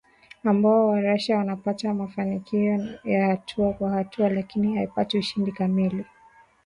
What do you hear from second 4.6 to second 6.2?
haipati ushindi kamili